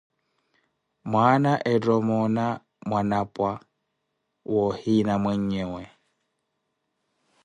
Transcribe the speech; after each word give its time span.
Mwaana 1.11 1.51
ettha 1.71 1.91
omoona 1.99 2.45
mwanapwa, 2.89 3.51
woohina 4.51 5.13
mweenyewe. 5.23 5.83